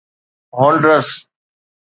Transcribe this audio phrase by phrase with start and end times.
[0.57, 1.07] Honduras